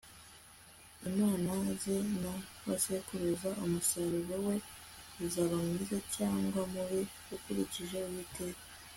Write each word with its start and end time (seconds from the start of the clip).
imana 1.09 1.51
ze 1.81 1.95
na 2.21 2.33
basekuruza, 2.67 3.49
umusaruro 3.65 4.35
we 4.47 4.55
uzaba 5.25 5.55
mwiza 5.67 5.97
cyangwa 6.15 6.59
mubi 6.71 7.01
ukurikije 7.35 7.97
uwiteka 8.07 8.63